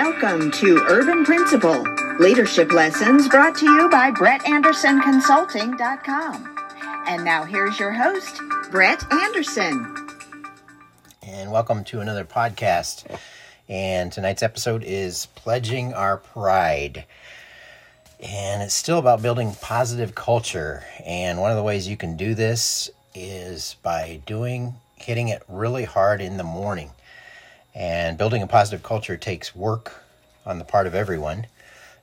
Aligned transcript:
Welcome 0.00 0.52
to 0.52 0.78
Urban 0.86 1.24
Principle 1.24 1.82
leadership 2.20 2.70
lessons 2.70 3.28
brought 3.28 3.56
to 3.56 3.64
you 3.64 3.90
by 3.90 4.12
BrettAndersonConsulting.com. 4.12 6.56
And 7.08 7.24
now 7.24 7.42
here's 7.42 7.80
your 7.80 7.90
host, 7.90 8.40
Brett 8.70 9.02
Anderson. 9.12 9.96
And 11.26 11.50
welcome 11.50 11.82
to 11.86 11.98
another 11.98 12.24
podcast. 12.24 13.18
And 13.68 14.12
tonight's 14.12 14.44
episode 14.44 14.84
is 14.84 15.26
Pledging 15.34 15.94
Our 15.94 16.18
Pride. 16.18 17.04
And 18.20 18.62
it's 18.62 18.74
still 18.74 19.00
about 19.00 19.20
building 19.20 19.56
positive 19.60 20.14
culture. 20.14 20.84
And 21.04 21.40
one 21.40 21.50
of 21.50 21.56
the 21.56 21.64
ways 21.64 21.88
you 21.88 21.96
can 21.96 22.16
do 22.16 22.36
this 22.36 22.88
is 23.16 23.74
by 23.82 24.20
doing 24.26 24.76
hitting 24.94 25.26
it 25.26 25.42
really 25.48 25.82
hard 25.82 26.20
in 26.20 26.36
the 26.36 26.44
morning. 26.44 26.92
And 27.78 28.18
building 28.18 28.42
a 28.42 28.48
positive 28.48 28.82
culture 28.82 29.16
takes 29.16 29.54
work 29.54 30.02
on 30.44 30.58
the 30.58 30.64
part 30.64 30.88
of 30.88 30.96
everyone. 30.96 31.46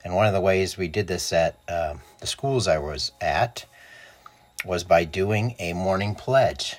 And 0.06 0.16
one 0.16 0.26
of 0.26 0.32
the 0.32 0.40
ways 0.40 0.78
we 0.78 0.88
did 0.88 1.06
this 1.08 1.34
at 1.34 1.60
uh, 1.68 1.96
the 2.22 2.28
schools 2.28 2.66
I 2.66 2.78
was 2.78 3.12
at 3.20 3.66
was 4.64 4.86
by 4.86 5.04
doing 5.04 5.54
a 5.60 5.74
morning 5.74 6.16
pledge. 6.16 6.78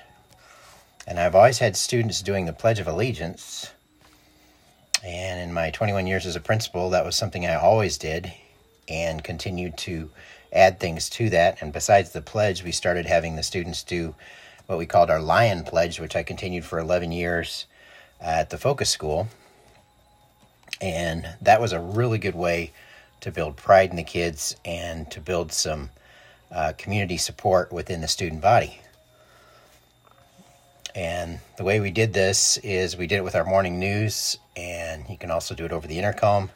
And 1.05 1.19
I've 1.19 1.35
always 1.35 1.59
had 1.59 1.77
students 1.77 2.23
doing 2.23 2.47
the 2.47 2.53
Pledge 2.53 2.79
of 2.79 2.87
Allegiance. 2.87 3.71
And 5.05 5.41
in 5.41 5.53
my 5.53 5.69
21 5.69 6.07
years 6.07 6.25
as 6.25 6.35
a 6.35 6.41
principal, 6.41 6.89
that 6.89 7.05
was 7.05 7.15
something 7.15 7.45
I 7.45 7.53
always 7.53 7.99
did 7.99 8.33
and 8.89 9.23
continued 9.23 9.77
to 9.77 10.09
add 10.51 10.79
things 10.79 11.07
to 11.11 11.29
that. 11.29 11.61
And 11.61 11.71
besides 11.71 12.13
the 12.13 12.21
pledge, 12.21 12.63
we 12.63 12.71
started 12.71 13.05
having 13.05 13.35
the 13.35 13.43
students 13.43 13.83
do 13.83 14.15
what 14.65 14.79
we 14.79 14.87
called 14.87 15.11
our 15.11 15.21
Lion 15.21 15.63
Pledge, 15.63 15.99
which 15.99 16.15
I 16.15 16.23
continued 16.23 16.65
for 16.65 16.79
11 16.79 17.11
years 17.11 17.67
at 18.19 18.49
the 18.49 18.57
Focus 18.57 18.89
School. 18.89 19.27
And 20.81 21.27
that 21.41 21.59
was 21.59 21.73
a 21.73 21.79
really 21.79 22.17
good 22.17 22.35
way 22.35 22.71
to 23.21 23.31
build 23.31 23.55
pride 23.55 23.89
in 23.89 23.95
the 23.95 24.03
kids 24.03 24.55
and 24.63 25.09
to 25.11 25.19
build 25.19 25.51
some 25.51 25.89
uh, 26.51 26.73
community 26.77 27.17
support 27.17 27.71
within 27.71 28.01
the 28.01 28.07
student 28.07 28.41
body. 28.41 28.79
And 30.95 31.39
the 31.57 31.63
way 31.63 31.79
we 31.79 31.91
did 31.91 32.13
this 32.13 32.57
is 32.57 32.97
we 32.97 33.05
did 33.05 33.17
it 33.17 33.23
with 33.23 33.35
our 33.35 33.45
morning 33.45 33.79
news, 33.79 34.37
and 34.55 35.05
you 35.09 35.17
can 35.17 35.29
also 35.29 35.53
do 35.53 35.65
it 35.65 35.71
over 35.71 35.87
the 35.87 35.97
intercom. 35.97 36.49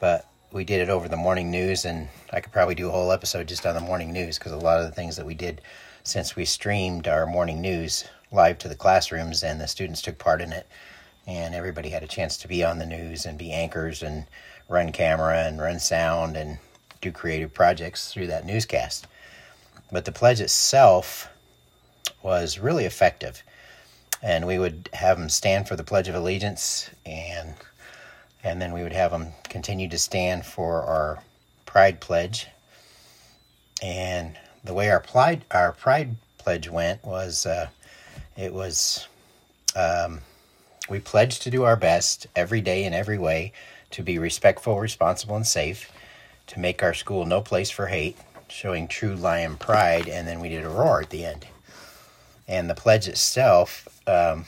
But 0.00 0.26
we 0.52 0.64
did 0.64 0.80
it 0.80 0.88
over 0.88 1.08
the 1.08 1.16
morning 1.16 1.50
news, 1.50 1.84
and 1.84 2.08
I 2.32 2.40
could 2.40 2.52
probably 2.52 2.74
do 2.74 2.88
a 2.88 2.90
whole 2.90 3.12
episode 3.12 3.46
just 3.46 3.64
on 3.64 3.74
the 3.74 3.80
morning 3.80 4.12
news 4.12 4.38
because 4.38 4.52
a 4.52 4.56
lot 4.56 4.80
of 4.80 4.86
the 4.86 4.92
things 4.92 5.16
that 5.16 5.26
we 5.26 5.34
did 5.34 5.60
since 6.02 6.34
we 6.34 6.44
streamed 6.44 7.06
our 7.06 7.24
morning 7.24 7.60
news 7.60 8.04
live 8.32 8.58
to 8.58 8.68
the 8.68 8.74
classrooms 8.74 9.42
and 9.42 9.60
the 9.60 9.68
students 9.68 10.02
took 10.02 10.18
part 10.18 10.40
in 10.40 10.52
it. 10.52 10.66
And 11.26 11.54
everybody 11.54 11.90
had 11.90 12.02
a 12.02 12.08
chance 12.08 12.36
to 12.38 12.48
be 12.48 12.64
on 12.64 12.78
the 12.78 12.86
news 12.86 13.26
and 13.26 13.38
be 13.38 13.52
anchors 13.52 14.02
and 14.02 14.26
run 14.68 14.90
camera 14.90 15.44
and 15.44 15.60
run 15.60 15.78
sound 15.78 16.36
and 16.36 16.58
do 17.00 17.12
creative 17.12 17.52
projects 17.52 18.12
through 18.12 18.28
that 18.28 18.46
newscast. 18.46 19.06
But 19.90 20.04
the 20.04 20.12
pledge 20.12 20.40
itself 20.40 21.28
was 22.22 22.58
really 22.58 22.84
effective. 22.84 23.42
And 24.22 24.46
we 24.46 24.58
would 24.58 24.88
have 24.92 25.18
them 25.18 25.28
stand 25.28 25.68
for 25.68 25.76
the 25.76 25.84
pledge 25.84 26.08
of 26.08 26.14
allegiance 26.14 26.90
and 27.04 27.54
and 28.44 28.60
then 28.60 28.72
we 28.72 28.82
would 28.82 28.92
have 28.92 29.12
them 29.12 29.28
continue 29.44 29.88
to 29.88 29.98
stand 29.98 30.44
for 30.44 30.82
our 30.82 31.22
pride 31.64 32.00
pledge. 32.00 32.48
And 33.80 34.36
the 34.64 34.74
way 34.74 34.90
our 34.90 35.00
pride 35.00 35.44
our 35.50 35.72
pride 35.72 36.16
pledge 36.38 36.68
went 36.68 37.04
was 37.04 37.46
uh, 37.46 37.68
it 38.36 38.52
was 38.52 39.06
um, 39.76 40.20
we 40.88 40.98
pledged 40.98 41.42
to 41.42 41.50
do 41.50 41.64
our 41.64 41.76
best 41.76 42.26
every 42.34 42.60
day 42.60 42.84
in 42.84 42.92
every 42.92 43.18
way 43.18 43.52
to 43.90 44.02
be 44.02 44.18
respectful, 44.18 44.78
responsible, 44.80 45.36
and 45.36 45.46
safe, 45.46 45.92
to 46.46 46.58
make 46.58 46.82
our 46.82 46.94
school 46.94 47.24
no 47.24 47.40
place 47.40 47.70
for 47.70 47.86
hate, 47.86 48.16
showing 48.48 48.88
true 48.88 49.14
lion 49.14 49.56
pride, 49.56 50.08
and 50.08 50.26
then 50.26 50.40
we 50.40 50.48
did 50.48 50.64
a 50.64 50.68
roar 50.68 51.00
at 51.00 51.10
the 51.10 51.24
end. 51.24 51.46
And 52.48 52.68
the 52.68 52.74
pledge 52.74 53.06
itself 53.06 53.88
um, 54.06 54.46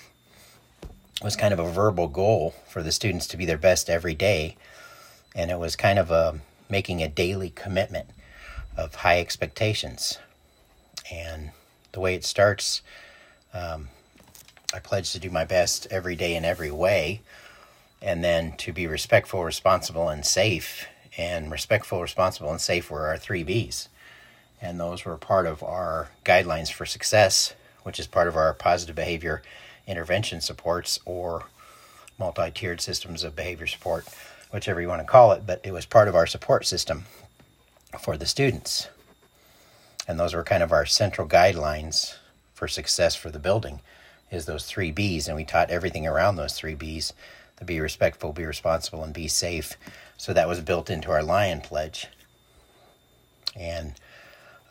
was 1.22 1.36
kind 1.36 1.52
of 1.52 1.60
a 1.60 1.70
verbal 1.70 2.08
goal 2.08 2.54
for 2.68 2.82
the 2.82 2.92
students 2.92 3.26
to 3.28 3.36
be 3.36 3.44
their 3.44 3.58
best 3.58 3.88
every 3.88 4.14
day, 4.14 4.56
and 5.34 5.50
it 5.50 5.58
was 5.58 5.76
kind 5.76 5.98
of 5.98 6.10
a 6.10 6.40
making 6.68 7.02
a 7.02 7.08
daily 7.08 7.50
commitment 7.50 8.08
of 8.76 8.96
high 8.96 9.20
expectations. 9.20 10.18
And 11.12 11.50
the 11.92 12.00
way 12.00 12.14
it 12.14 12.24
starts, 12.24 12.82
um, 13.54 13.88
I 14.74 14.80
pledge 14.80 15.12
to 15.12 15.20
do 15.20 15.30
my 15.30 15.44
best 15.44 15.86
every 15.90 16.16
day 16.16 16.34
in 16.34 16.44
every 16.44 16.70
way, 16.70 17.20
and 18.02 18.22
then 18.22 18.56
to 18.58 18.72
be 18.72 18.86
respectful, 18.86 19.44
responsible, 19.44 20.08
and 20.08 20.26
safe. 20.26 20.86
And 21.16 21.52
respectful, 21.52 22.02
responsible, 22.02 22.50
and 22.50 22.60
safe 22.60 22.90
were 22.90 23.06
our 23.06 23.16
three 23.16 23.44
B's. 23.44 23.88
And 24.60 24.80
those 24.80 25.04
were 25.04 25.16
part 25.16 25.46
of 25.46 25.62
our 25.62 26.10
guidelines 26.24 26.72
for 26.72 26.84
success, 26.84 27.54
which 27.84 28.00
is 28.00 28.08
part 28.08 28.26
of 28.26 28.36
our 28.36 28.52
positive 28.52 28.96
behavior 28.96 29.40
intervention 29.86 30.40
supports 30.40 30.98
or 31.04 31.44
multi 32.18 32.50
tiered 32.50 32.80
systems 32.80 33.22
of 33.22 33.36
behavior 33.36 33.68
support, 33.68 34.08
whichever 34.50 34.80
you 34.80 34.88
want 34.88 35.02
to 35.02 35.06
call 35.06 35.30
it. 35.32 35.46
But 35.46 35.60
it 35.62 35.72
was 35.72 35.86
part 35.86 36.08
of 36.08 36.16
our 36.16 36.26
support 36.26 36.66
system 36.66 37.04
for 38.00 38.16
the 38.16 38.26
students. 38.26 38.88
And 40.08 40.18
those 40.18 40.34
were 40.34 40.42
kind 40.42 40.64
of 40.64 40.72
our 40.72 40.84
central 40.84 41.28
guidelines 41.28 42.16
for 42.54 42.68
success 42.68 43.14
for 43.14 43.30
the 43.30 43.38
building 43.38 43.80
is 44.30 44.46
those 44.46 44.64
three 44.64 44.90
B's. 44.90 45.28
And 45.28 45.36
we 45.36 45.44
taught 45.44 45.70
everything 45.70 46.06
around 46.06 46.36
those 46.36 46.54
three 46.54 46.74
B's 46.74 47.12
to 47.58 47.64
be 47.64 47.80
respectful, 47.80 48.32
be 48.32 48.44
responsible, 48.44 49.04
and 49.04 49.12
be 49.12 49.28
safe. 49.28 49.76
So 50.16 50.32
that 50.32 50.48
was 50.48 50.60
built 50.60 50.90
into 50.90 51.10
our 51.10 51.22
Lion 51.22 51.60
Pledge. 51.60 52.08
And 53.54 53.94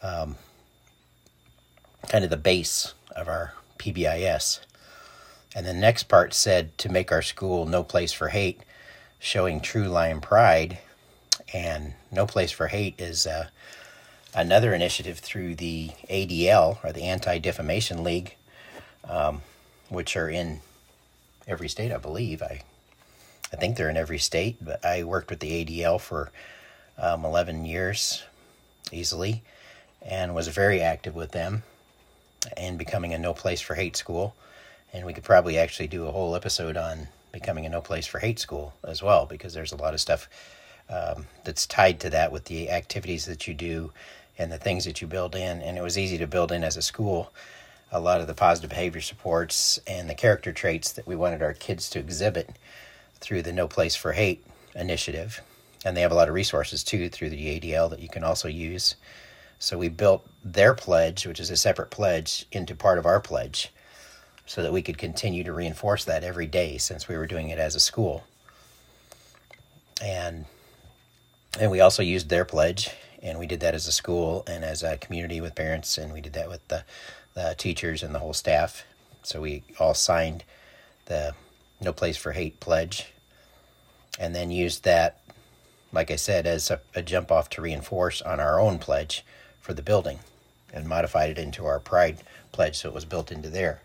um, 0.01 0.35
kind 2.09 2.23
of 2.23 2.29
the 2.29 2.37
base 2.37 2.93
of 3.15 3.27
our 3.27 3.53
PBIS. 3.77 4.59
And 5.55 5.65
the 5.65 5.73
next 5.73 6.03
part 6.03 6.33
said 6.33 6.77
to 6.79 6.89
make 6.89 7.11
our 7.11 7.21
school 7.21 7.65
no 7.65 7.83
place 7.83 8.11
for 8.11 8.29
hate, 8.29 8.61
showing 9.19 9.61
true 9.61 9.87
lion 9.87 10.19
pride 10.19 10.79
and 11.53 11.93
No 12.11 12.25
Place 12.25 12.51
for 12.51 12.67
Hate 12.67 12.99
is 12.99 13.27
uh, 13.27 13.47
another 14.35 14.73
initiative 14.73 15.19
through 15.19 15.55
the 15.55 15.91
ADL, 16.09 16.83
or 16.83 16.91
the 16.91 17.03
Anti 17.03 17.39
Defamation 17.39 18.03
League, 18.03 18.35
um, 19.07 19.41
which 19.89 20.15
are 20.15 20.29
in 20.29 20.61
every 21.47 21.69
state, 21.69 21.91
I 21.91 21.97
believe. 21.97 22.41
I, 22.41 22.63
I 23.51 23.55
think 23.55 23.77
they're 23.77 23.89
in 23.89 23.97
every 23.97 24.19
state, 24.19 24.57
but 24.61 24.83
I 24.83 25.03
worked 25.03 25.29
with 25.29 25.39
the 25.39 25.63
ADL 25.63 25.99
for 25.99 26.31
um, 26.97 27.25
11 27.25 27.65
years 27.65 28.23
easily 28.91 29.43
and 30.01 30.35
was 30.35 30.47
very 30.47 30.81
active 30.81 31.15
with 31.15 31.31
them 31.31 31.63
in 32.57 32.77
becoming 32.77 33.13
a 33.13 33.17
No 33.17 33.33
Place 33.33 33.61
for 33.61 33.75
Hate 33.75 33.95
school. 33.95 34.35
And 34.91 35.05
we 35.05 35.13
could 35.13 35.23
probably 35.23 35.57
actually 35.57 35.87
do 35.87 36.07
a 36.07 36.11
whole 36.11 36.35
episode 36.35 36.77
on 36.77 37.07
becoming 37.31 37.65
a 37.65 37.69
No 37.69 37.81
Place 37.81 38.05
for 38.05 38.19
Hate 38.19 38.39
school 38.39 38.73
as 38.83 39.01
well, 39.01 39.25
because 39.25 39.53
there's 39.53 39.71
a 39.71 39.77
lot 39.77 39.93
of 39.93 40.01
stuff 40.01 40.29
um, 40.89 41.27
that's 41.43 41.65
tied 41.65 41.99
to 42.01 42.09
that 42.09 42.31
with 42.31 42.45
the 42.45 42.69
activities 42.69 43.25
that 43.25 43.47
you 43.47 43.53
do 43.53 43.91
and 44.37 44.51
the 44.51 44.57
things 44.57 44.85
that 44.85 45.01
you 45.01 45.07
build 45.07 45.35
in. 45.35 45.61
And 45.61 45.77
it 45.77 45.81
was 45.81 45.97
easy 45.97 46.17
to 46.17 46.27
build 46.27 46.51
in 46.51 46.63
as 46.63 46.77
a 46.77 46.81
school 46.81 47.31
a 47.93 47.99
lot 47.99 48.19
of 48.19 48.25
the 48.25 48.33
positive 48.33 48.71
behavior 48.71 49.01
supports 49.01 49.79
and 49.85 50.09
the 50.09 50.15
character 50.15 50.51
traits 50.51 50.91
that 50.93 51.05
we 51.05 51.15
wanted 51.15 51.43
our 51.43 51.53
kids 51.53 51.91
to 51.91 51.99
exhibit 51.99 52.57
through 53.19 53.43
the 53.43 53.53
No 53.53 53.67
Place 53.67 53.95
for 53.95 54.13
Hate 54.13 54.43
initiative. 54.73 55.41
And 55.85 55.95
they 55.95 56.01
have 56.01 56.11
a 56.11 56.15
lot 56.15 56.27
of 56.27 56.33
resources 56.33 56.83
too 56.83 57.07
through 57.07 57.29
the 57.29 57.59
ADL 57.59 57.91
that 57.91 57.99
you 57.99 58.09
can 58.09 58.23
also 58.23 58.47
use. 58.47 58.95
So 59.59 59.77
we 59.77 59.89
built 59.89 60.27
their 60.43 60.73
pledge, 60.73 61.27
which 61.27 61.39
is 61.39 61.51
a 61.51 61.55
separate 61.55 61.91
pledge, 61.91 62.47
into 62.51 62.75
part 62.75 62.97
of 62.97 63.05
our 63.05 63.19
pledge 63.19 63.71
so 64.45 64.63
that 64.63 64.73
we 64.73 64.81
could 64.81 64.97
continue 64.97 65.43
to 65.43 65.53
reinforce 65.53 66.03
that 66.05 66.23
every 66.23 66.47
day 66.47 66.77
since 66.77 67.07
we 67.07 67.15
were 67.15 67.27
doing 67.27 67.49
it 67.49 67.59
as 67.59 67.75
a 67.75 67.79
school. 67.79 68.23
And 70.01 70.45
and 71.59 71.69
we 71.69 71.81
also 71.81 72.01
used 72.01 72.29
their 72.29 72.45
pledge, 72.45 72.89
and 73.23 73.39
we 73.39 73.47
did 73.47 73.61
that 73.61 73.73
as 73.73 73.87
a 73.87 73.91
school 73.91 74.43
and 74.47 74.63
as 74.63 74.83
a 74.83 74.97
community 74.97 75.39
with 75.39 75.55
parents, 75.55 75.97
and 75.97 76.11
we 76.11 76.21
did 76.21 76.33
that 76.33 76.49
with 76.49 76.67
the, 76.67 76.83
the 77.33 77.55
teachers 77.57 78.03
and 78.03 78.13
the 78.13 78.19
whole 78.19 78.33
staff. 78.33 78.85
So 79.23 79.41
we 79.41 79.63
all 79.79 79.93
signed 79.93 80.43
the 81.05 81.33
No 81.81 81.93
Place 81.93 82.17
for 82.17 82.33
Hate 82.33 82.59
pledge, 82.59 83.13
and 84.19 84.35
then 84.35 84.51
used 84.51 84.83
that, 84.83 85.21
like 85.91 86.11
I 86.11 86.17
said, 86.17 86.45
as 86.45 86.69
a, 86.69 86.81
a 86.93 87.01
jump 87.01 87.31
off 87.31 87.49
to 87.51 87.61
reinforce 87.61 88.21
on 88.21 88.39
our 88.39 88.59
own 88.59 88.77
pledge 88.77 89.23
for 89.61 89.73
the 89.73 89.81
building, 89.81 90.19
and 90.73 90.87
modified 90.87 91.29
it 91.29 91.37
into 91.37 91.65
our 91.65 91.79
Pride 91.79 92.17
pledge, 92.51 92.75
so 92.75 92.89
it 92.89 92.95
was 92.95 93.05
built 93.05 93.31
into 93.31 93.49
there. 93.49 93.81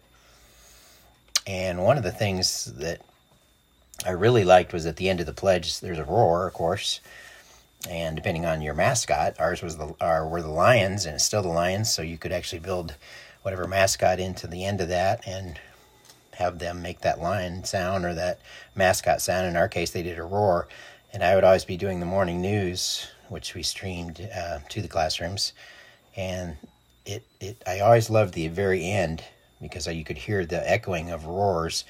And 1.46 1.84
one 1.84 1.96
of 1.96 2.02
the 2.02 2.12
things 2.12 2.66
that 2.76 3.00
I 4.04 4.10
really 4.10 4.44
liked 4.44 4.72
was 4.72 4.84
at 4.84 4.96
the 4.96 5.08
end 5.08 5.20
of 5.20 5.26
the 5.26 5.32
pledge, 5.32 5.80
there's 5.80 5.98
a 5.98 6.04
roar, 6.04 6.46
of 6.46 6.52
course, 6.54 7.00
and 7.88 8.16
depending 8.16 8.46
on 8.46 8.62
your 8.62 8.74
mascot, 8.74 9.38
ours 9.38 9.62
was 9.62 9.76
the 9.76 9.94
our 10.00 10.26
were 10.26 10.42
the 10.42 10.48
lions, 10.48 11.06
and 11.06 11.14
it's 11.14 11.24
still 11.24 11.42
the 11.42 11.48
lions. 11.48 11.92
So 11.92 12.02
you 12.02 12.18
could 12.18 12.32
actually 12.32 12.60
build 12.60 12.96
whatever 13.42 13.68
mascot 13.68 14.18
into 14.18 14.46
the 14.46 14.64
end 14.64 14.80
of 14.80 14.88
that, 14.88 15.26
and 15.26 15.60
have 16.38 16.60
them 16.60 16.80
make 16.80 17.00
that 17.00 17.20
lion 17.20 17.64
sound 17.64 18.04
or 18.04 18.14
that 18.14 18.40
mascot 18.74 19.20
sound. 19.20 19.46
In 19.46 19.56
our 19.56 19.68
case, 19.68 19.90
they 19.90 20.02
did 20.02 20.18
a 20.18 20.22
roar. 20.22 20.68
And 21.12 21.24
I 21.24 21.34
would 21.34 21.44
always 21.44 21.64
be 21.64 21.76
doing 21.76 22.00
the 22.00 22.06
morning 22.06 22.40
news, 22.40 23.08
which 23.28 23.54
we 23.54 23.62
streamed 23.62 24.28
uh, 24.34 24.60
to 24.68 24.82
the 24.82 24.88
classrooms. 24.88 25.52
And 26.16 26.56
it, 27.04 27.24
it, 27.40 27.62
I 27.66 27.80
always 27.80 28.10
loved 28.10 28.34
the 28.34 28.48
very 28.48 28.84
end 28.84 29.24
because 29.60 29.86
you 29.86 30.04
could 30.04 30.18
hear 30.18 30.44
the 30.44 30.70
echoing 30.70 31.10
of 31.10 31.24
roars 31.24 31.84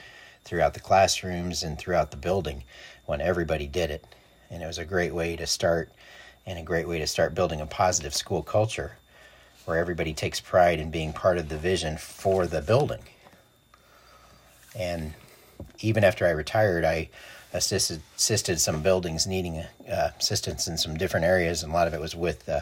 throughout 0.44 0.74
the 0.74 0.80
classrooms 0.80 1.62
and 1.62 1.78
throughout 1.78 2.10
the 2.10 2.16
building 2.16 2.64
when 3.04 3.20
everybody 3.20 3.66
did 3.66 3.90
it. 3.90 4.04
And 4.50 4.62
it 4.62 4.66
was 4.66 4.78
a 4.78 4.84
great 4.84 5.14
way 5.14 5.36
to 5.36 5.46
start 5.46 5.90
and 6.46 6.58
a 6.58 6.62
great 6.62 6.88
way 6.88 6.98
to 6.98 7.06
start 7.06 7.34
building 7.34 7.60
a 7.60 7.66
positive 7.66 8.14
school 8.14 8.42
culture 8.42 8.96
where 9.66 9.76
everybody 9.76 10.14
takes 10.14 10.40
pride 10.40 10.80
in 10.80 10.90
being 10.90 11.12
part 11.12 11.36
of 11.36 11.50
the 11.50 11.58
vision 11.58 11.98
for 11.98 12.46
the 12.46 12.62
building. 12.62 13.02
And 14.74 15.12
even 15.80 16.04
after 16.04 16.26
I 16.26 16.30
retired, 16.30 16.84
I 16.84 17.10
assisted, 17.52 18.00
assisted 18.16 18.60
some 18.60 18.82
buildings 18.82 19.26
needing 19.26 19.58
uh, 19.90 20.10
assistance 20.18 20.68
in 20.68 20.78
some 20.78 20.96
different 20.96 21.26
areas, 21.26 21.62
and 21.62 21.72
a 21.72 21.74
lot 21.74 21.86
of 21.86 21.94
it 21.94 22.00
was 22.00 22.14
with 22.14 22.48
uh, 22.48 22.60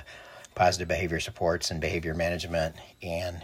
positive 0.55 0.89
behavior 0.89 1.21
supports 1.21 1.71
and 1.71 1.81
behavior 1.81 2.15
management. 2.15 2.75
And 3.03 3.43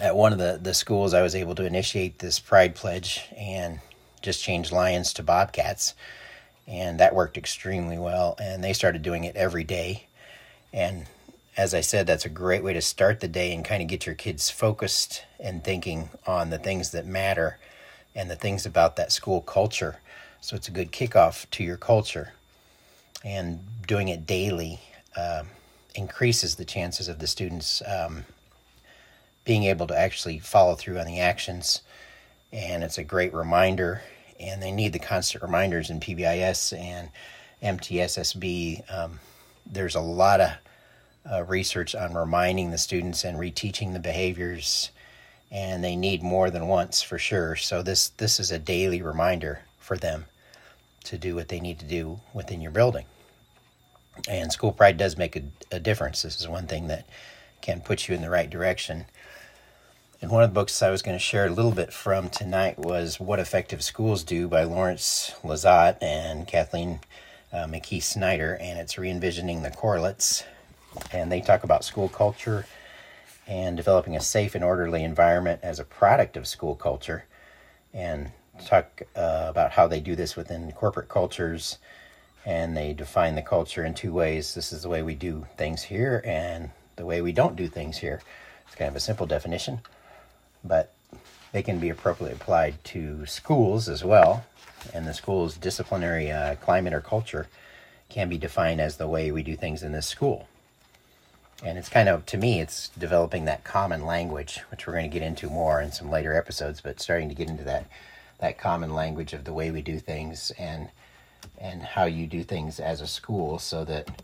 at 0.00 0.16
one 0.16 0.32
of 0.32 0.38
the, 0.38 0.58
the 0.60 0.74
schools, 0.74 1.14
I 1.14 1.22
was 1.22 1.34
able 1.34 1.54
to 1.56 1.64
initiate 1.64 2.18
this 2.18 2.38
pride 2.38 2.74
pledge 2.74 3.28
and 3.36 3.80
just 4.22 4.42
change 4.42 4.72
lions 4.72 5.12
to 5.14 5.22
bobcats. 5.22 5.94
And 6.70 7.00
that 7.00 7.14
worked 7.14 7.36
extremely 7.36 7.98
well. 7.98 8.36
And 8.40 8.62
they 8.62 8.72
started 8.72 9.02
doing 9.02 9.24
it 9.24 9.34
every 9.34 9.64
day. 9.64 10.06
And 10.72 11.06
as 11.56 11.74
I 11.74 11.80
said, 11.80 12.06
that's 12.06 12.24
a 12.24 12.30
great 12.30 12.62
way 12.62 12.72
to 12.72 12.80
start 12.80 13.18
the 13.18 13.28
day 13.28 13.52
and 13.52 13.64
kind 13.64 13.82
of 13.82 13.88
get 13.88 14.06
your 14.06 14.14
kids 14.14 14.48
focused 14.50 15.24
and 15.40 15.64
thinking 15.64 16.10
on 16.26 16.50
the 16.50 16.58
things 16.58 16.92
that 16.92 17.06
matter 17.06 17.58
and 18.14 18.30
the 18.30 18.36
things 18.36 18.64
about 18.64 18.96
that 18.96 19.10
school 19.10 19.40
culture. 19.40 20.00
So 20.40 20.54
it's 20.54 20.68
a 20.68 20.72
good 20.72 20.92
kickoff 20.92 21.50
to 21.50 21.64
your 21.64 21.76
culture. 21.76 22.32
And 23.24 23.60
doing 23.86 24.08
it 24.08 24.24
daily 24.24 24.80
uh, 25.16 25.42
increases 25.96 26.54
the 26.54 26.64
chances 26.64 27.08
of 27.08 27.18
the 27.18 27.26
students 27.26 27.82
um, 27.84 28.24
being 29.44 29.64
able 29.64 29.88
to 29.88 29.98
actually 29.98 30.38
follow 30.38 30.76
through 30.76 30.98
on 31.00 31.06
the 31.06 31.18
actions. 31.18 31.82
And 32.52 32.84
it's 32.84 32.98
a 32.98 33.04
great 33.04 33.34
reminder. 33.34 34.02
And 34.40 34.62
they 34.62 34.72
need 34.72 34.92
the 34.92 34.98
constant 34.98 35.42
reminders 35.42 35.90
in 35.90 36.00
PBIS 36.00 36.76
and 36.78 37.10
MTSSB. 37.62 38.90
Um, 38.92 39.20
there's 39.70 39.94
a 39.94 40.00
lot 40.00 40.40
of 40.40 40.50
uh, 41.30 41.44
research 41.44 41.94
on 41.94 42.14
reminding 42.14 42.70
the 42.70 42.78
students 42.78 43.24
and 43.24 43.38
reteaching 43.38 43.92
the 43.92 44.00
behaviors, 44.00 44.90
and 45.50 45.84
they 45.84 45.94
need 45.94 46.22
more 46.22 46.50
than 46.50 46.66
once 46.66 47.02
for 47.02 47.18
sure. 47.18 47.56
So 47.56 47.82
this 47.82 48.08
this 48.08 48.40
is 48.40 48.50
a 48.50 48.58
daily 48.58 49.02
reminder 49.02 49.60
for 49.78 49.96
them 49.96 50.26
to 51.04 51.18
do 51.18 51.34
what 51.34 51.48
they 51.48 51.60
need 51.60 51.78
to 51.80 51.84
do 51.84 52.20
within 52.32 52.60
your 52.60 52.70
building. 52.70 53.04
And 54.28 54.52
school 54.52 54.72
pride 54.72 54.96
does 54.96 55.16
make 55.16 55.36
a, 55.36 55.42
a 55.70 55.80
difference. 55.80 56.22
This 56.22 56.40
is 56.40 56.48
one 56.48 56.66
thing 56.66 56.88
that 56.88 57.06
can 57.60 57.80
put 57.80 58.08
you 58.08 58.14
in 58.14 58.22
the 58.22 58.30
right 58.30 58.48
direction. 58.48 59.06
And 60.22 60.30
one 60.30 60.42
of 60.42 60.50
the 60.50 60.54
books 60.54 60.82
I 60.82 60.90
was 60.90 61.00
going 61.00 61.16
to 61.16 61.22
share 61.22 61.46
a 61.46 61.50
little 61.50 61.70
bit 61.70 61.94
from 61.94 62.28
tonight 62.28 62.78
was 62.78 63.18
What 63.18 63.38
Effective 63.38 63.82
Schools 63.82 64.22
Do 64.22 64.48
by 64.48 64.64
Lawrence 64.64 65.32
Lezotte 65.42 65.96
and 66.02 66.46
Kathleen 66.46 67.00
uh, 67.50 67.64
McKee 67.64 68.02
Snyder, 68.02 68.58
and 68.60 68.78
it's 68.78 68.98
re 68.98 69.10
envisioning 69.10 69.62
the 69.62 69.70
correlates. 69.70 70.44
And 71.10 71.32
they 71.32 71.40
talk 71.40 71.64
about 71.64 71.86
school 71.86 72.10
culture 72.10 72.66
and 73.46 73.78
developing 73.78 74.14
a 74.14 74.20
safe 74.20 74.54
and 74.54 74.62
orderly 74.62 75.04
environment 75.04 75.60
as 75.62 75.80
a 75.80 75.84
product 75.84 76.36
of 76.36 76.46
school 76.46 76.74
culture 76.74 77.24
and 77.94 78.30
talk 78.66 79.00
uh, 79.16 79.46
about 79.48 79.70
how 79.70 79.86
they 79.86 80.00
do 80.00 80.14
this 80.14 80.36
within 80.36 80.70
corporate 80.72 81.08
cultures 81.08 81.78
and 82.44 82.76
they 82.76 82.92
define 82.92 83.36
the 83.36 83.42
culture 83.42 83.86
in 83.86 83.94
two 83.94 84.12
ways. 84.12 84.52
This 84.52 84.70
is 84.70 84.82
the 84.82 84.90
way 84.90 85.00
we 85.02 85.14
do 85.14 85.46
things 85.56 85.82
here 85.82 86.22
and 86.26 86.68
the 86.96 87.06
way 87.06 87.22
we 87.22 87.32
don't 87.32 87.56
do 87.56 87.68
things 87.68 87.96
here. 87.96 88.20
It's 88.66 88.76
kind 88.76 88.90
of 88.90 88.96
a 88.96 89.00
simple 89.00 89.26
definition 89.26 89.80
but 90.64 90.92
they 91.52 91.62
can 91.62 91.78
be 91.78 91.88
appropriately 91.88 92.34
applied 92.34 92.82
to 92.84 93.26
schools 93.26 93.88
as 93.88 94.04
well. 94.04 94.44
And 94.94 95.06
the 95.06 95.14
school's 95.14 95.56
disciplinary 95.56 96.30
uh, 96.30 96.54
climate 96.56 96.94
or 96.94 97.00
culture 97.00 97.48
can 98.08 98.28
be 98.28 98.38
defined 98.38 98.80
as 98.80 98.96
the 98.96 99.08
way 99.08 99.30
we 99.30 99.42
do 99.42 99.56
things 99.56 99.82
in 99.82 99.92
this 99.92 100.06
school. 100.06 100.48
And 101.62 101.76
it's 101.76 101.88
kind 101.88 102.08
of 102.08 102.24
to 102.26 102.38
me 102.38 102.60
it's 102.60 102.88
developing 102.88 103.44
that 103.44 103.64
common 103.64 104.06
language 104.06 104.60
which 104.70 104.86
we're 104.86 104.94
going 104.94 105.10
to 105.10 105.12
get 105.12 105.26
into 105.26 105.48
more 105.48 105.82
in 105.82 105.92
some 105.92 106.10
later 106.10 106.34
episodes 106.34 106.80
but 106.80 107.00
starting 107.00 107.28
to 107.28 107.34
get 107.34 107.50
into 107.50 107.64
that 107.64 107.86
that 108.38 108.56
common 108.56 108.94
language 108.94 109.34
of 109.34 109.44
the 109.44 109.52
way 109.52 109.70
we 109.70 109.82
do 109.82 109.98
things 109.98 110.50
and 110.58 110.88
and 111.58 111.82
how 111.82 112.04
you 112.04 112.26
do 112.26 112.42
things 112.42 112.80
as 112.80 113.02
a 113.02 113.06
school 113.06 113.58
so 113.58 113.84
that 113.84 114.22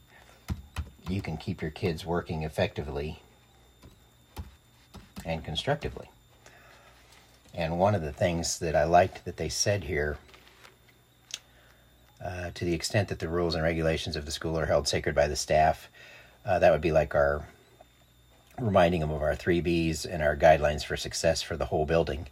you 1.11 1.21
can 1.21 1.37
keep 1.37 1.61
your 1.61 1.71
kids 1.71 2.07
working 2.07 2.43
effectively 2.43 3.21
and 5.27 5.45
constructively 5.45 6.09
and 7.57 7.79
one 7.79 7.95
of 7.95 8.03
the 8.03 8.13
things 8.13 8.59
that 8.59 8.77
i 8.77 8.85
liked 8.85 9.25
that 9.25 9.37
they 9.37 9.49
said 9.49 9.85
here 9.85 10.19
uh, 12.25 12.51
to 12.55 12.65
the 12.65 12.75
extent 12.75 13.09
that 13.09 13.19
the 13.19 13.29
rules 13.29 13.55
and 13.55 13.65
regulations 13.65 14.17
of 14.17 14.25
the 14.25 14.31
school 14.31 14.59
are 14.59 14.67
held 14.67 14.87
sacred 14.87 15.15
by 15.15 15.27
the 15.27 15.37
staff 15.37 15.89
uh, 16.45 16.59
that 16.59 16.71
would 16.71 16.81
be 16.81 16.93
like 16.93 17.15
our 17.15 17.45
reminding 18.61 19.01
them 19.01 19.11
of 19.11 19.23
our 19.23 19.35
three 19.35 19.61
B's 19.61 20.07
and 20.07 20.23
our 20.23 20.37
guidelines 20.37 20.85
for 20.85 20.97
success 20.97 21.43
for 21.43 21.57
the 21.57 21.67
whole 21.67 21.87
building. 21.87 22.27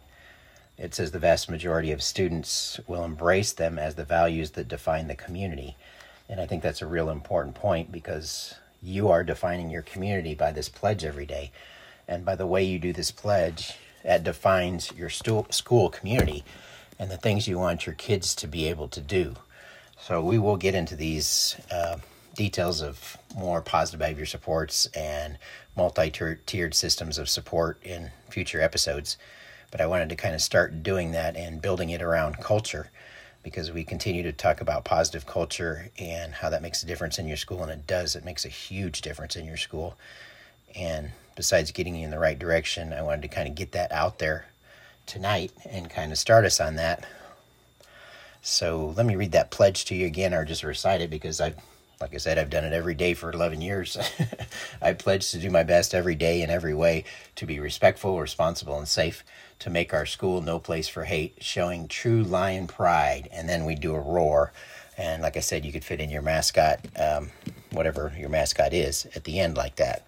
It 0.77 0.93
says 0.93 1.11
the 1.11 1.19
vast 1.19 1.49
majority 1.49 1.91
of 1.91 2.01
students 2.01 2.79
will 2.87 3.03
embrace 3.03 3.53
them 3.53 3.77
as 3.79 3.95
the 3.95 4.03
values 4.03 4.51
that 4.51 4.67
define 4.67 5.07
the 5.07 5.15
community. 5.15 5.75
And 6.27 6.41
I 6.41 6.47
think 6.47 6.63
that's 6.63 6.81
a 6.81 6.87
real 6.87 7.09
important 7.09 7.55
point 7.55 7.91
because 7.91 8.55
you 8.81 9.09
are 9.09 9.23
defining 9.23 9.69
your 9.69 9.83
community 9.83 10.33
by 10.33 10.51
this 10.51 10.69
pledge 10.69 11.05
every 11.05 11.25
day. 11.25 11.51
And 12.07 12.25
by 12.25 12.35
the 12.35 12.47
way 12.47 12.63
you 12.63 12.79
do 12.79 12.91
this 12.91 13.11
pledge, 13.11 13.73
that 14.05 14.23
defines 14.23 14.91
your 14.93 15.09
school 15.09 15.89
community 15.89 16.43
and 16.99 17.09
the 17.09 17.17
things 17.17 17.47
you 17.47 17.57
want 17.57 17.85
your 17.85 17.95
kids 17.95 18.35
to 18.35 18.47
be 18.47 18.67
able 18.67 18.87
to 18.87 19.01
do. 19.01 19.35
So 19.99 20.21
we 20.21 20.37
will 20.37 20.57
get 20.57 20.75
into 20.75 20.95
these 20.95 21.57
uh, 21.71 21.97
details 22.35 22.81
of 22.81 23.17
more 23.35 23.61
positive 23.61 23.99
behavior 23.99 24.25
supports 24.25 24.85
and 24.95 25.37
multi-tiered 25.75 26.73
systems 26.73 27.17
of 27.17 27.27
support 27.29 27.79
in 27.83 28.11
future 28.29 28.61
episodes 28.61 29.17
but 29.71 29.81
i 29.81 29.85
wanted 29.85 30.09
to 30.09 30.15
kind 30.15 30.35
of 30.35 30.41
start 30.41 30.83
doing 30.83 31.11
that 31.11 31.35
and 31.35 31.61
building 31.61 31.89
it 31.89 32.01
around 32.01 32.37
culture 32.39 32.89
because 33.43 33.71
we 33.71 33.83
continue 33.83 34.23
to 34.23 34.31
talk 34.31 34.59
about 34.59 34.83
positive 34.83 35.25
culture 35.25 35.89
and 35.97 36.33
how 36.33 36.49
that 36.49 36.61
makes 36.61 36.83
a 36.83 36.85
difference 36.85 37.19
in 37.19 37.27
your 37.27 37.37
school 37.37 37.63
and 37.63 37.71
it 37.71 37.87
does 37.87 38.15
it 38.15 38.25
makes 38.25 38.45
a 38.45 38.49
huge 38.49 39.01
difference 39.01 39.35
in 39.35 39.45
your 39.45 39.57
school 39.57 39.97
and 40.75 41.11
besides 41.35 41.71
getting 41.71 41.95
you 41.95 42.05
in 42.05 42.11
the 42.11 42.19
right 42.19 42.39
direction 42.39 42.93
i 42.93 43.01
wanted 43.01 43.21
to 43.21 43.27
kind 43.27 43.47
of 43.47 43.55
get 43.55 43.71
that 43.71 43.91
out 43.91 44.19
there 44.19 44.45
tonight 45.05 45.51
and 45.69 45.89
kind 45.89 46.11
of 46.11 46.17
start 46.17 46.45
us 46.45 46.59
on 46.59 46.75
that 46.75 47.05
so 48.41 48.93
let 48.95 49.05
me 49.05 49.15
read 49.15 49.31
that 49.31 49.51
pledge 49.51 49.85
to 49.85 49.95
you 49.95 50.05
again 50.05 50.33
or 50.33 50.45
just 50.45 50.63
recite 50.63 51.01
it 51.01 51.09
because 51.09 51.39
i've 51.41 51.55
like 52.01 52.13
I 52.13 52.17
said, 52.17 52.37
I've 52.37 52.49
done 52.49 52.65
it 52.65 52.73
every 52.73 52.93
day 52.93 53.13
for 53.13 53.31
11 53.31 53.61
years. 53.61 53.97
I 54.81 54.93
pledge 54.93 55.31
to 55.31 55.39
do 55.39 55.49
my 55.49 55.63
best 55.63 55.93
every 55.93 56.15
day 56.15 56.41
in 56.41 56.49
every 56.49 56.73
way 56.73 57.05
to 57.35 57.45
be 57.45 57.59
respectful, 57.59 58.19
responsible, 58.19 58.77
and 58.77 58.87
safe, 58.87 59.23
to 59.59 59.69
make 59.69 59.93
our 59.93 60.05
school 60.05 60.41
no 60.41 60.59
place 60.59 60.87
for 60.87 61.05
hate, 61.05 61.37
showing 61.39 61.87
true 61.87 62.23
lion 62.23 62.67
pride. 62.67 63.29
And 63.31 63.47
then 63.47 63.65
we 63.65 63.75
do 63.75 63.95
a 63.95 63.99
roar. 63.99 64.51
And 64.97 65.21
like 65.21 65.37
I 65.37 65.41
said, 65.41 65.65
you 65.65 65.71
could 65.71 65.85
fit 65.85 66.01
in 66.01 66.09
your 66.09 66.21
mascot, 66.21 66.79
um, 66.97 67.31
whatever 67.71 68.13
your 68.17 68.29
mascot 68.29 68.73
is, 68.73 69.05
at 69.15 69.23
the 69.23 69.39
end 69.39 69.55
like 69.57 69.77
that. 69.77 70.05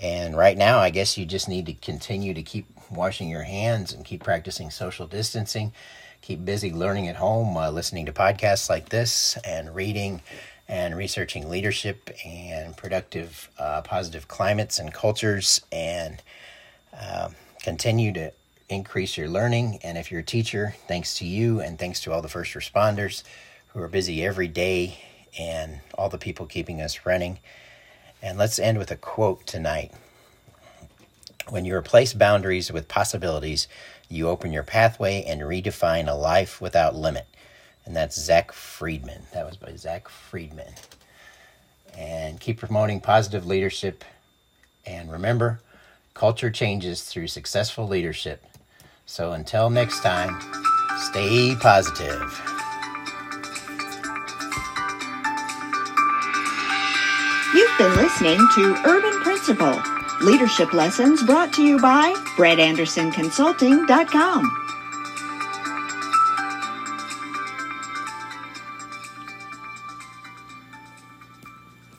And 0.00 0.36
right 0.36 0.56
now, 0.56 0.78
I 0.78 0.90
guess 0.90 1.16
you 1.16 1.24
just 1.24 1.48
need 1.48 1.66
to 1.66 1.74
continue 1.74 2.34
to 2.34 2.42
keep 2.42 2.66
washing 2.90 3.28
your 3.28 3.44
hands 3.44 3.92
and 3.92 4.04
keep 4.04 4.22
practicing 4.22 4.70
social 4.70 5.06
distancing. 5.06 5.72
Keep 6.20 6.44
busy 6.44 6.72
learning 6.72 7.08
at 7.08 7.16
home, 7.16 7.56
uh, 7.56 7.70
listening 7.70 8.06
to 8.06 8.12
podcasts 8.12 8.70
like 8.70 8.88
this, 8.88 9.36
and 9.44 9.74
reading 9.74 10.22
and 10.66 10.96
researching 10.96 11.50
leadership 11.50 12.10
and 12.24 12.76
productive, 12.76 13.50
uh, 13.58 13.82
positive 13.82 14.26
climates 14.26 14.78
and 14.78 14.94
cultures, 14.94 15.60
and 15.70 16.22
uh, 16.98 17.28
continue 17.62 18.12
to 18.12 18.32
increase 18.70 19.18
your 19.18 19.28
learning. 19.28 19.78
And 19.82 19.98
if 19.98 20.10
you're 20.10 20.20
a 20.20 20.24
teacher, 20.24 20.74
thanks 20.88 21.14
to 21.16 21.26
you 21.26 21.60
and 21.60 21.78
thanks 21.78 22.00
to 22.00 22.12
all 22.12 22.22
the 22.22 22.28
first 22.28 22.54
responders 22.54 23.22
who 23.68 23.80
are 23.80 23.88
busy 23.88 24.24
every 24.24 24.48
day 24.48 24.98
and 25.38 25.80
all 25.98 26.08
the 26.08 26.18
people 26.18 26.46
keeping 26.46 26.80
us 26.80 27.04
running. 27.04 27.38
And 28.24 28.36
let's 28.36 28.58
end 28.58 28.78
with 28.78 28.90
a 28.90 28.96
quote 28.96 29.46
tonight. 29.46 29.92
When 31.50 31.64
you 31.64 31.76
replace 31.76 32.12
boundaries 32.12 32.72
with 32.72 32.88
possibilities, 32.88 33.68
you 34.08 34.28
open 34.28 34.52
your 34.52 34.64
pathway 34.64 35.22
and 35.22 35.42
redefine 35.42 36.08
a 36.08 36.14
life 36.14 36.60
without 36.60 36.96
limit 36.96 37.26
and 37.84 37.94
that's 37.94 38.18
Zach 38.18 38.52
Friedman. 38.52 39.22
That 39.32 39.46
was 39.46 39.56
by 39.56 39.74
Zach 39.76 40.08
Friedman. 40.08 40.72
And 41.96 42.40
keep 42.40 42.58
promoting 42.58 43.00
positive 43.00 43.46
leadership. 43.46 44.04
And 44.86 45.10
remember, 45.12 45.60
culture 46.14 46.50
changes 46.50 47.02
through 47.02 47.28
successful 47.28 47.86
leadership. 47.86 48.44
So 49.06 49.32
until 49.32 49.70
next 49.70 50.00
time, 50.00 50.40
stay 51.10 51.54
positive. 51.56 52.53
You've 57.76 57.92
been 57.92 58.04
listening 58.04 58.38
to 58.54 58.76
Urban 58.86 59.20
Principle, 59.22 59.82
Leadership 60.20 60.72
Lessons 60.72 61.24
brought 61.24 61.52
to 61.54 61.62
you 61.62 61.80
by 61.80 62.12
BrettAndersonConsulting.com. 62.36 64.63